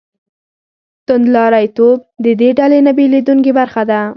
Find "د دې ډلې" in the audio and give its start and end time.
2.23-2.79